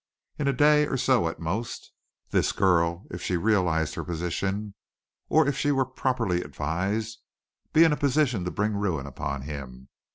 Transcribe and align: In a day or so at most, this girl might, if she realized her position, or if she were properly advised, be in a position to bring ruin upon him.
In 0.39 0.47
a 0.47 0.51
day 0.53 0.87
or 0.87 0.97
so 0.97 1.27
at 1.27 1.39
most, 1.39 1.91
this 2.31 2.53
girl 2.53 3.01
might, 3.01 3.17
if 3.17 3.21
she 3.21 3.37
realized 3.37 3.93
her 3.93 4.03
position, 4.03 4.73
or 5.29 5.47
if 5.47 5.55
she 5.55 5.71
were 5.71 5.85
properly 5.85 6.41
advised, 6.41 7.19
be 7.71 7.83
in 7.83 7.93
a 7.93 7.97
position 7.97 8.43
to 8.45 8.49
bring 8.49 8.73
ruin 8.73 9.05
upon 9.05 9.43
him. 9.43 9.89